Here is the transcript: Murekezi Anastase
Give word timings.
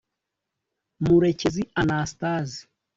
Murekezi 1.05 1.61
Anastase 1.81 2.59